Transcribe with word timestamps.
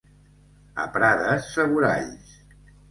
A 0.83 0.87
Prades, 0.97 1.47
saboralls. 1.59 2.37